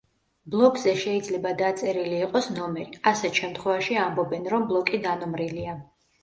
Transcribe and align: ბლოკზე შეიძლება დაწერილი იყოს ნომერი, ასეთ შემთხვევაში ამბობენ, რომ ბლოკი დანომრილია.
ბლოკზე 0.53 0.93
შეიძლება 1.01 1.51
დაწერილი 1.59 2.17
იყოს 2.27 2.47
ნომერი, 2.55 2.97
ასეთ 3.11 3.43
შემთხვევაში 3.43 3.99
ამბობენ, 4.07 4.49
რომ 4.55 4.67
ბლოკი 4.73 5.03
დანომრილია. 5.07 5.79